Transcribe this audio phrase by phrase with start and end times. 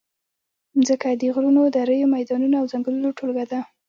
[0.77, 3.59] مځکه د غرونو، دریو، میدانونو او ځنګلونو ټولګه ده.